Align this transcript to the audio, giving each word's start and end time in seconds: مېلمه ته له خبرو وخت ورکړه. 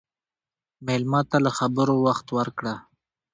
مېلمه 0.85 1.21
ته 1.29 1.37
له 1.45 1.51
خبرو 1.57 1.95
وخت 2.05 2.27
ورکړه. 2.37 2.75